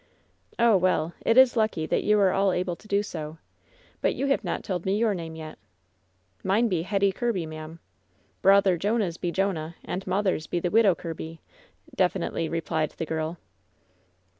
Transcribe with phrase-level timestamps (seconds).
[0.57, 3.37] "Oh, well, it is lucky that you are all able to do so.
[4.01, 5.59] But you have not told me your name yet."
[6.43, 7.79] "Mine be Hetty Kirby, ma'am.
[8.41, 11.39] Brawther Jonah's be Jonah, and mawther's be the Widow Kirby,"
[11.95, 13.37] defi nitely replied the girl.